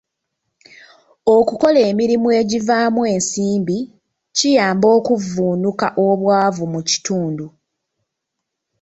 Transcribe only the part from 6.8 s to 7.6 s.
kitundu.